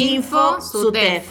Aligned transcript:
Info 0.00 0.58
SUTEF. 0.62 1.26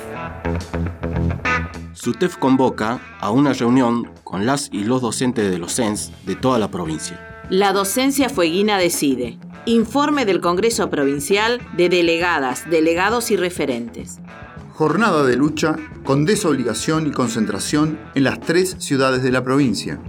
SUTEF 1.93 2.37
convoca 2.37 3.01
a 3.19 3.31
una 3.31 3.53
reunión 3.53 4.11
con 4.23 4.45
las 4.45 4.69
y 4.71 4.83
los 4.83 5.01
docentes 5.01 5.49
de 5.49 5.57
los 5.57 5.73
CENS 5.73 6.11
de 6.27 6.35
toda 6.35 6.59
la 6.59 6.69
provincia. 6.69 7.47
La 7.49 7.73
docencia 7.73 8.29
fueguina 8.29 8.77
decide. 8.77 9.39
Informe 9.65 10.23
del 10.25 10.39
Congreso 10.39 10.91
Provincial 10.91 11.59
de 11.77 11.89
delegadas, 11.89 12.69
delegados 12.69 13.31
y 13.31 13.37
referentes. 13.37 14.19
Jornada 14.75 15.23
de 15.23 15.35
lucha 15.35 15.75
con 16.03 16.25
desobligación 16.25 17.07
y 17.07 17.11
concentración 17.11 17.99
en 18.13 18.23
las 18.23 18.39
tres 18.39 18.75
ciudades 18.77 19.23
de 19.23 19.31
la 19.31 19.43
provincia. 19.43 19.99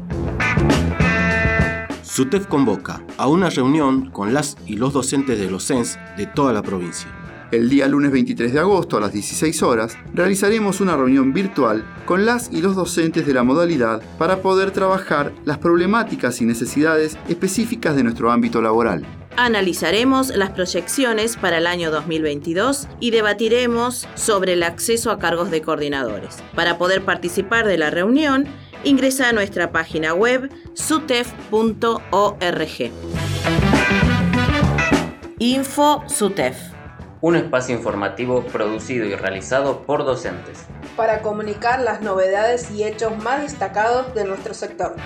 SUTEF 2.02 2.46
convoca 2.46 3.02
a 3.16 3.26
una 3.26 3.48
reunión 3.48 4.10
con 4.10 4.34
las 4.34 4.58
y 4.66 4.76
los 4.76 4.92
docentes 4.92 5.38
de 5.38 5.50
los 5.50 5.66
CENS 5.66 5.98
de 6.18 6.26
toda 6.26 6.52
la 6.52 6.60
provincia. 6.60 7.19
El 7.50 7.68
día 7.68 7.88
lunes 7.88 8.12
23 8.12 8.52
de 8.52 8.60
agosto 8.60 8.96
a 8.96 9.00
las 9.00 9.12
16 9.12 9.64
horas 9.64 9.98
realizaremos 10.14 10.80
una 10.80 10.96
reunión 10.96 11.32
virtual 11.32 11.84
con 12.06 12.24
las 12.24 12.48
y 12.52 12.62
los 12.62 12.76
docentes 12.76 13.26
de 13.26 13.34
la 13.34 13.42
modalidad 13.42 14.02
para 14.18 14.40
poder 14.40 14.70
trabajar 14.70 15.32
las 15.44 15.58
problemáticas 15.58 16.40
y 16.40 16.44
necesidades 16.44 17.18
específicas 17.28 17.96
de 17.96 18.04
nuestro 18.04 18.30
ámbito 18.30 18.62
laboral. 18.62 19.04
Analizaremos 19.36 20.28
las 20.28 20.50
proyecciones 20.50 21.36
para 21.36 21.58
el 21.58 21.66
año 21.66 21.90
2022 21.90 22.86
y 23.00 23.10
debatiremos 23.10 24.06
sobre 24.14 24.52
el 24.52 24.62
acceso 24.62 25.10
a 25.10 25.18
cargos 25.18 25.50
de 25.50 25.60
coordinadores. 25.60 26.36
Para 26.54 26.78
poder 26.78 27.04
participar 27.04 27.66
de 27.66 27.78
la 27.78 27.90
reunión, 27.90 28.44
ingresa 28.84 29.28
a 29.28 29.32
nuestra 29.32 29.72
página 29.72 30.14
web 30.14 30.50
sutef.org. 30.74 31.30
Info 35.40 36.04
SUTEF 36.06 36.79
un 37.20 37.36
espacio 37.36 37.74
informativo 37.74 38.42
producido 38.44 39.04
y 39.04 39.14
realizado 39.14 39.82
por 39.82 40.04
docentes. 40.04 40.66
Para 40.96 41.20
comunicar 41.22 41.80
las 41.80 42.00
novedades 42.00 42.70
y 42.70 42.84
hechos 42.84 43.16
más 43.22 43.42
destacados 43.42 44.14
de 44.14 44.24
nuestro 44.24 44.54
sector. 44.54 44.96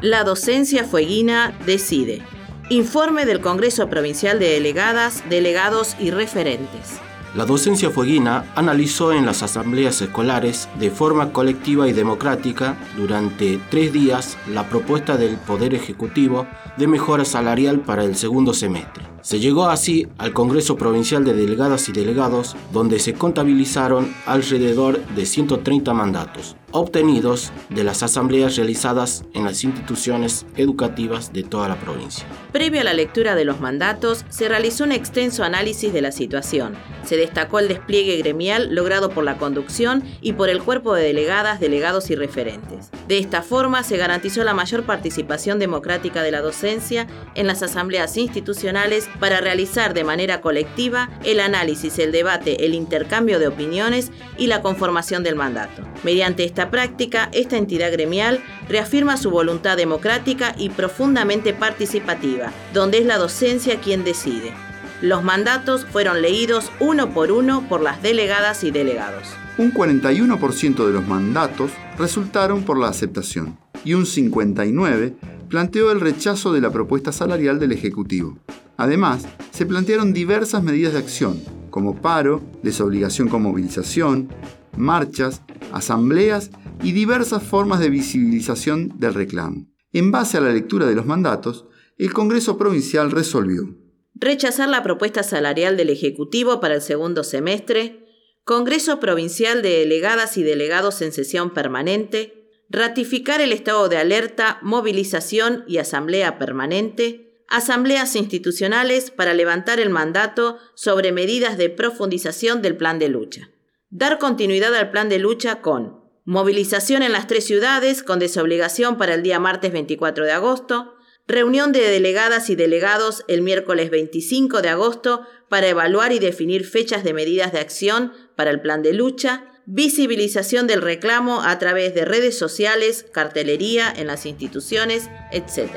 La 0.00 0.24
docencia 0.24 0.84
fueguina 0.84 1.56
decide. 1.66 2.22
Informe 2.70 3.26
del 3.26 3.40
Congreso 3.40 3.88
Provincial 3.88 4.38
de 4.38 4.50
Delegadas, 4.50 5.24
Delegados 5.28 5.96
y 5.98 6.10
Referentes. 6.10 7.00
La 7.38 7.46
docencia 7.46 7.90
fueguina 7.90 8.46
analizó 8.56 9.12
en 9.12 9.24
las 9.24 9.44
asambleas 9.44 10.02
escolares 10.02 10.68
de 10.80 10.90
forma 10.90 11.32
colectiva 11.32 11.86
y 11.86 11.92
democrática 11.92 12.76
durante 12.96 13.60
tres 13.70 13.92
días 13.92 14.36
la 14.52 14.68
propuesta 14.68 15.16
del 15.16 15.36
Poder 15.36 15.72
Ejecutivo 15.72 16.48
de 16.76 16.88
mejora 16.88 17.24
salarial 17.24 17.78
para 17.78 18.02
el 18.02 18.16
segundo 18.16 18.52
semestre. 18.52 19.04
Se 19.22 19.38
llegó 19.38 19.68
así 19.68 20.08
al 20.18 20.32
Congreso 20.32 20.76
Provincial 20.76 21.24
de 21.24 21.32
Delegadas 21.32 21.88
y 21.88 21.92
Delegados, 21.92 22.56
donde 22.72 22.98
se 22.98 23.14
contabilizaron 23.14 24.12
alrededor 24.26 24.98
de 25.14 25.24
130 25.24 25.94
mandatos, 25.94 26.56
obtenidos 26.70 27.52
de 27.70 27.84
las 27.84 28.02
asambleas 28.02 28.56
realizadas 28.56 29.24
en 29.34 29.44
las 29.44 29.64
instituciones 29.64 30.46
educativas 30.56 31.32
de 31.32 31.42
toda 31.42 31.68
la 31.68 31.76
provincia. 31.76 32.26
Previo 32.52 32.80
a 32.80 32.84
la 32.84 32.94
lectura 32.94 33.34
de 33.34 33.44
los 33.44 33.60
mandatos, 33.60 34.24
se 34.28 34.48
realizó 34.48 34.84
un 34.84 34.92
extenso 34.92 35.44
análisis 35.44 35.92
de 35.92 36.02
la 36.02 36.12
situación. 36.12 36.74
Se 37.04 37.16
destacó 37.16 37.58
el 37.58 37.68
despliegue 37.68 38.16
gremial 38.18 38.74
logrado 38.74 39.10
por 39.10 39.24
la 39.24 39.38
conducción 39.38 40.02
y 40.20 40.34
por 40.34 40.48
el 40.48 40.62
cuerpo 40.62 40.94
de 40.94 41.04
delegadas, 41.04 41.60
delegados 41.60 42.10
y 42.10 42.16
referentes. 42.16 42.90
De 43.06 43.18
esta 43.18 43.42
forma, 43.42 43.82
se 43.82 43.96
garantizó 43.96 44.44
la 44.44 44.54
mayor 44.54 44.84
participación 44.84 45.58
democrática 45.58 46.22
de 46.22 46.30
la 46.30 46.40
docencia 46.40 47.06
en 47.34 47.46
las 47.46 47.62
asambleas 47.62 48.16
institucionales 48.16 49.08
para 49.20 49.40
realizar 49.40 49.94
de 49.94 50.04
manera 50.04 50.40
colectiva 50.40 51.10
el 51.24 51.40
análisis, 51.40 51.98
el 51.98 52.12
debate, 52.12 52.66
el 52.66 52.74
intercambio 52.74 53.38
de 53.38 53.48
opiniones 53.48 54.10
y 54.36 54.46
la 54.46 54.62
conformación 54.62 55.22
del 55.22 55.36
mandato. 55.36 55.82
Mediante 56.04 56.44
esta 56.58 56.72
práctica, 56.72 57.28
esta 57.32 57.56
entidad 57.56 57.92
gremial 57.92 58.40
reafirma 58.68 59.16
su 59.16 59.30
voluntad 59.30 59.76
democrática 59.76 60.56
y 60.58 60.70
profundamente 60.70 61.54
participativa, 61.54 62.52
donde 62.74 62.98
es 62.98 63.06
la 63.06 63.16
docencia 63.16 63.78
quien 63.78 64.02
decide. 64.02 64.52
Los 65.00 65.22
mandatos 65.22 65.86
fueron 65.86 66.20
leídos 66.20 66.72
uno 66.80 67.14
por 67.14 67.30
uno 67.30 67.68
por 67.68 67.80
las 67.80 68.02
delegadas 68.02 68.64
y 68.64 68.72
delegados. 68.72 69.28
Un 69.56 69.72
41% 69.72 70.84
de 70.84 70.92
los 70.92 71.06
mandatos 71.06 71.70
resultaron 71.96 72.64
por 72.64 72.76
la 72.76 72.88
aceptación 72.88 73.56
y 73.84 73.94
un 73.94 74.04
59% 74.04 75.14
planteó 75.48 75.92
el 75.92 76.00
rechazo 76.00 76.52
de 76.52 76.60
la 76.60 76.72
propuesta 76.72 77.12
salarial 77.12 77.60
del 77.60 77.70
Ejecutivo. 77.70 78.36
Además, 78.76 79.28
se 79.52 79.64
plantearon 79.64 80.12
diversas 80.12 80.64
medidas 80.64 80.94
de 80.94 80.98
acción, 80.98 81.40
como 81.70 81.94
paro, 81.94 82.42
desobligación 82.64 83.28
con 83.28 83.42
movilización, 83.42 84.28
marchas, 84.76 85.42
asambleas 85.72 86.50
y 86.82 86.92
diversas 86.92 87.42
formas 87.42 87.80
de 87.80 87.90
visibilización 87.90 88.98
del 88.98 89.14
reclamo. 89.14 89.66
En 89.92 90.10
base 90.10 90.38
a 90.38 90.40
la 90.40 90.52
lectura 90.52 90.86
de 90.86 90.94
los 90.94 91.06
mandatos, 91.06 91.66
el 91.96 92.12
Congreso 92.12 92.56
Provincial 92.58 93.10
resolvió 93.10 93.76
rechazar 94.20 94.68
la 94.68 94.82
propuesta 94.82 95.22
salarial 95.22 95.76
del 95.76 95.90
Ejecutivo 95.90 96.60
para 96.60 96.74
el 96.74 96.82
segundo 96.82 97.24
semestre, 97.24 98.06
Congreso 98.44 98.98
Provincial 98.98 99.62
de 99.62 99.80
Delegadas 99.80 100.36
y 100.36 100.42
Delegados 100.42 101.02
en 101.02 101.12
sesión 101.12 101.52
permanente, 101.52 102.50
ratificar 102.68 103.40
el 103.40 103.52
estado 103.52 103.88
de 103.88 103.98
alerta, 103.98 104.58
movilización 104.62 105.64
y 105.66 105.78
asamblea 105.78 106.38
permanente, 106.38 107.44
asambleas 107.48 108.16
institucionales 108.16 109.10
para 109.10 109.34
levantar 109.34 109.80
el 109.80 109.90
mandato 109.90 110.58
sobre 110.74 111.12
medidas 111.12 111.56
de 111.56 111.70
profundización 111.70 112.60
del 112.60 112.76
plan 112.76 112.98
de 112.98 113.08
lucha. 113.08 113.50
Dar 113.90 114.18
continuidad 114.18 114.74
al 114.74 114.90
plan 114.90 115.08
de 115.08 115.18
lucha 115.18 115.62
con 115.62 115.97
movilización 116.28 117.02
en 117.02 117.12
las 117.12 117.26
tres 117.26 117.46
ciudades 117.46 118.02
con 118.02 118.18
desobligación 118.18 118.98
para 118.98 119.14
el 119.14 119.22
día 119.22 119.40
martes 119.40 119.72
24 119.72 120.26
de 120.26 120.32
agosto, 120.32 120.94
reunión 121.26 121.72
de 121.72 121.80
delegadas 121.80 122.50
y 122.50 122.54
delegados 122.54 123.24
el 123.28 123.40
miércoles 123.40 123.88
25 123.88 124.60
de 124.60 124.68
agosto 124.68 125.26
para 125.48 125.68
evaluar 125.68 126.12
y 126.12 126.18
definir 126.18 126.66
fechas 126.66 127.02
de 127.02 127.14
medidas 127.14 127.52
de 127.52 127.60
acción 127.60 128.12
para 128.36 128.50
el 128.50 128.60
plan 128.60 128.82
de 128.82 128.92
lucha, 128.92 129.46
visibilización 129.64 130.66
del 130.66 130.82
reclamo 130.82 131.40
a 131.40 131.58
través 131.58 131.94
de 131.94 132.04
redes 132.04 132.38
sociales, 132.38 133.06
cartelería 133.10 133.90
en 133.90 134.06
las 134.06 134.26
instituciones, 134.26 135.08
etc. 135.32 135.76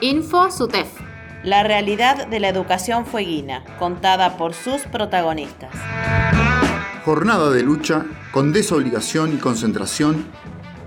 Info 0.00 0.50
SUTEF 0.50 0.88
la 1.44 1.62
realidad 1.62 2.26
de 2.26 2.40
la 2.40 2.48
educación 2.48 3.06
fueguina, 3.06 3.64
contada 3.78 4.36
por 4.36 4.54
sus 4.54 4.82
protagonistas. 4.82 5.70
Jornada 7.08 7.48
de 7.48 7.62
lucha 7.62 8.04
con 8.32 8.52
desobligación 8.52 9.32
y 9.32 9.38
concentración. 9.38 10.26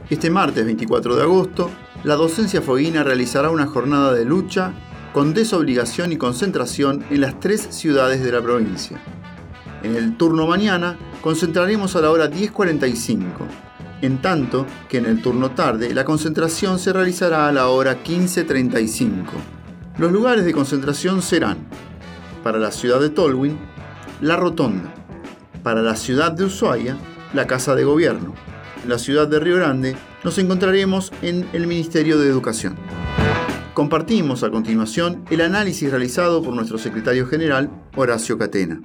Este 0.08 0.30
martes 0.30 0.64
24 0.66 1.16
de 1.16 1.24
agosto, 1.24 1.72
la 2.04 2.14
docencia 2.14 2.62
fueguina 2.62 3.04
realizará 3.04 3.50
una 3.50 3.66
jornada 3.66 4.14
de 4.14 4.24
lucha 4.24 4.72
con 5.14 5.34
desobligación 5.34 6.12
y 6.12 6.18
concentración 6.18 7.04
en 7.10 7.22
las 7.22 7.40
tres 7.40 7.70
ciudades 7.72 8.24
de 8.24 8.32
la 8.32 8.40
provincia. 8.40 9.02
En 9.82 9.96
el 9.96 10.16
turno 10.16 10.46
mañana 10.46 10.96
concentraremos 11.24 11.96
a 11.96 12.02
la 12.02 12.12
hora 12.12 12.30
10.45, 12.30 13.26
en 14.04 14.22
tanto 14.22 14.68
que 14.90 15.00
en 15.00 15.08
el 15.08 15.24
turno 15.24 15.50
tarde 15.50 15.92
la 15.92 16.06
concentración 16.06 16.78
se 16.78 16.94
realizará 16.94 17.48
a 17.48 17.52
la 17.52 17.70
hora 17.70 18.04
15.35. 18.04 19.26
Los 19.98 20.12
lugares 20.12 20.46
de 20.46 20.54
concentración 20.54 21.24
serán, 21.24 21.58
para 22.44 22.60
la 22.60 22.72
ciudad 22.72 23.00
de 23.00 23.10
Tolwyn, 23.10 23.58
la 24.22 24.36
Rotonda, 24.36 25.01
para 25.64 25.82
la 25.82 25.96
ciudad 25.96 26.32
de 26.32 26.46
Ushuaia, 26.46 26.98
la 27.34 27.48
Casa 27.48 27.76
de 27.76 27.84
Gobierno. 27.84 28.34
En 28.84 28.90
la 28.90 28.98
ciudad 28.98 29.28
de 29.28 29.40
Río 29.40 29.58
Grande 29.58 29.96
nos 30.24 30.38
encontraremos 30.38 31.12
en 31.22 31.46
el 31.54 31.68
Ministerio 31.68 32.18
de 32.20 32.28
Educación. 32.28 32.76
Compartimos 33.74 34.44
a 34.44 34.52
continuación 34.52 35.24
el 35.32 35.42
análisis 35.42 35.90
realizado 35.90 36.44
por 36.44 36.54
nuestro 36.54 36.78
secretario 36.78 37.26
general, 37.26 37.70
Horacio 37.96 38.38
Catena. 38.38 38.82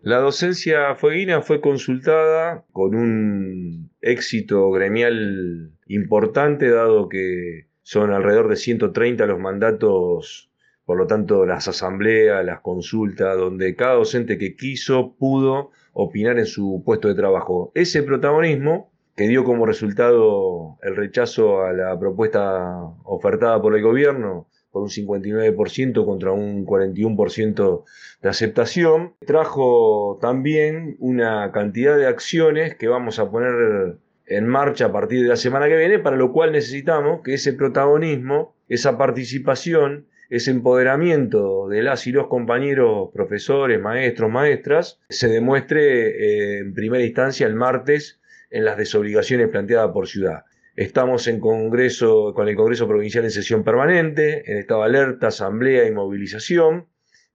La 0.00 0.18
docencia 0.18 0.96
fueguina 0.96 1.42
fue 1.42 1.60
consultada 1.60 2.64
con 2.72 2.94
un 2.94 3.92
éxito 4.00 4.70
gremial 4.70 5.72
importante, 5.86 6.70
dado 6.70 7.08
que 7.08 7.68
son 7.82 8.12
alrededor 8.12 8.48
de 8.48 8.56
130 8.56 9.26
los 9.26 9.38
mandatos 9.38 10.51
por 10.84 10.98
lo 10.98 11.06
tanto, 11.06 11.46
las 11.46 11.68
asambleas, 11.68 12.44
las 12.44 12.60
consultas, 12.60 13.36
donde 13.36 13.76
cada 13.76 13.94
docente 13.94 14.38
que 14.38 14.56
quiso 14.56 15.14
pudo 15.16 15.70
opinar 15.92 16.38
en 16.38 16.46
su 16.46 16.82
puesto 16.84 17.08
de 17.08 17.14
trabajo. 17.14 17.70
Ese 17.74 18.02
protagonismo, 18.02 18.90
que 19.14 19.28
dio 19.28 19.44
como 19.44 19.66
resultado 19.66 20.78
el 20.82 20.96
rechazo 20.96 21.62
a 21.62 21.72
la 21.72 21.98
propuesta 21.98 22.74
ofertada 23.04 23.60
por 23.60 23.76
el 23.76 23.82
gobierno, 23.82 24.48
por 24.70 24.82
un 24.82 24.88
59% 24.88 26.04
contra 26.04 26.32
un 26.32 26.66
41% 26.66 27.84
de 28.22 28.28
aceptación, 28.28 29.14
trajo 29.26 30.18
también 30.20 30.96
una 30.98 31.52
cantidad 31.52 31.96
de 31.96 32.06
acciones 32.06 32.74
que 32.76 32.88
vamos 32.88 33.18
a 33.18 33.30
poner 33.30 33.98
en 34.26 34.48
marcha 34.48 34.86
a 34.86 34.92
partir 34.92 35.22
de 35.22 35.28
la 35.28 35.36
semana 35.36 35.68
que 35.68 35.76
viene, 35.76 35.98
para 35.98 36.16
lo 36.16 36.32
cual 36.32 36.52
necesitamos 36.52 37.20
que 37.22 37.34
ese 37.34 37.52
protagonismo, 37.52 38.54
esa 38.68 38.96
participación 38.96 40.06
ese 40.32 40.50
empoderamiento 40.50 41.68
de 41.68 41.82
las 41.82 42.06
y 42.06 42.10
los 42.10 42.28
compañeros, 42.28 43.10
profesores, 43.12 43.78
maestros, 43.78 44.30
maestras, 44.30 44.98
se 45.10 45.28
demuestre 45.28 46.08
eh, 46.08 46.58
en 46.60 46.72
primera 46.72 47.04
instancia 47.04 47.46
el 47.46 47.54
martes 47.54 48.18
en 48.48 48.64
las 48.64 48.78
desobligaciones 48.78 49.48
planteadas 49.48 49.90
por 49.92 50.08
ciudad. 50.08 50.46
Estamos 50.74 51.28
en 51.28 51.38
congreso, 51.38 52.32
con 52.32 52.48
el 52.48 52.56
Congreso 52.56 52.88
Provincial 52.88 53.24
en 53.24 53.30
sesión 53.30 53.62
permanente, 53.62 54.50
en 54.50 54.56
estado 54.56 54.82
alerta, 54.82 55.26
asamblea 55.26 55.86
y 55.86 55.92
movilización, 55.92 56.86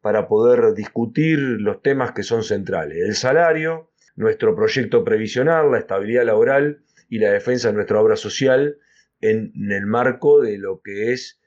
para 0.01 0.27
poder 0.27 0.73
discutir 0.73 1.37
los 1.37 1.83
temas 1.83 2.13
que 2.13 2.23
son 2.23 2.41
centrales. 2.41 2.97
El 2.97 3.13
salario, 3.13 3.91
nuestro 4.15 4.55
proyecto 4.55 5.03
previsional, 5.03 5.71
la 5.71 5.77
estabilidad 5.77 6.25
laboral 6.25 6.79
y 7.09 7.19
la 7.19 7.29
defensa 7.29 7.67
de 7.67 7.75
nuestra 7.75 8.01
obra 8.01 8.15
social 8.15 8.77
en, 9.21 9.51
el 9.71 9.85
marco 9.85 10.41
de 10.41 10.57
lo 10.57 10.81
que 10.81 11.13
es 11.13 11.39